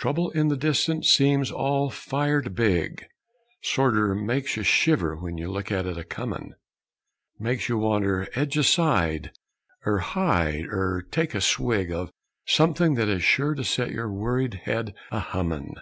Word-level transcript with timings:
Trouble 0.00 0.30
in 0.30 0.48
the 0.48 0.56
distance 0.56 1.08
seems 1.10 1.52
all 1.52 1.90
fired 1.90 2.56
big 2.56 3.04
Sorter 3.62 4.16
makes 4.16 4.56
you 4.56 4.64
shiver 4.64 5.14
when 5.14 5.38
you 5.38 5.48
look 5.48 5.70
at 5.70 5.86
it 5.86 5.96
a 5.96 6.02
comin'; 6.02 6.56
Makes 7.38 7.68
you 7.68 7.78
wanter 7.78 8.26
edge 8.34 8.56
aside, 8.56 9.30
er 9.86 9.98
hide, 9.98 10.66
er 10.72 11.06
take 11.08 11.36
a 11.36 11.40
swig 11.40 11.92
Of 11.92 12.10
somethin' 12.48 12.94
that 12.94 13.08
is 13.08 13.22
sure 13.22 13.54
to 13.54 13.62
set 13.62 13.92
your 13.92 14.10
worried 14.12 14.54
head 14.66 14.92
a 15.12 15.20
hummin'. 15.20 15.76